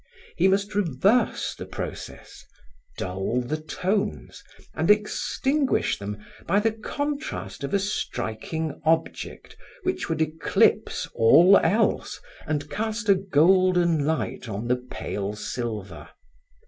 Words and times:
He 0.35 0.47
must 0.47 0.73
reverse 0.73 1.53
the 1.53 1.67
process, 1.67 2.43
dull 2.97 3.39
the 3.39 3.61
tones, 3.61 4.43
and 4.73 4.89
extinguish 4.89 5.99
them 5.99 6.17
by 6.47 6.59
the 6.59 6.71
contrast 6.71 7.63
of 7.63 7.71
a 7.71 7.77
striking 7.77 8.81
object, 8.83 9.55
which 9.83 10.09
would 10.09 10.19
eclipse 10.23 11.07
all 11.13 11.57
else 11.61 12.19
and 12.47 12.67
cast 12.67 13.09
a 13.09 13.13
golden 13.13 14.03
light 14.03 14.49
on 14.49 14.67
the 14.69 14.77
pale 14.77 15.35
silver. 15.35 16.09